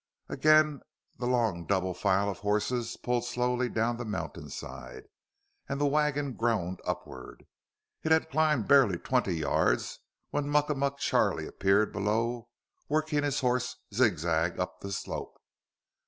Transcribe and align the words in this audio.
Again, 0.29 0.81
the 1.19 1.27
long 1.27 1.67
double 1.67 1.93
file 1.93 2.27
of 2.27 2.39
horses 2.39 2.97
pulled 2.97 3.23
slowly 3.23 3.69
down 3.69 3.97
the 3.97 4.03
mountainside 4.03 5.03
and 5.69 5.79
the 5.79 5.85
wagon 5.85 6.33
groaned 6.33 6.81
upward. 6.85 7.45
It 8.01 8.11
had 8.11 8.31
climbed 8.31 8.67
barely 8.67 8.97
twenty 8.97 9.35
yards 9.35 9.99
when 10.31 10.47
Muckamuck 10.49 10.97
Charlie 10.97 11.45
appeared 11.45 11.91
below, 11.93 12.49
working 12.89 13.21
his 13.23 13.41
horse 13.41 13.77
zigzag 13.93 14.59
up 14.59 14.79
the 14.79 14.91
slope. 14.91 15.39